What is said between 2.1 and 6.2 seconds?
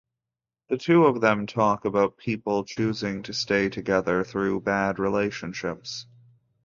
people choosing to stay together through bad relationships.